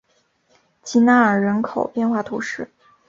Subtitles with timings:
[0.81, 2.67] 吉纳尔人口变化图示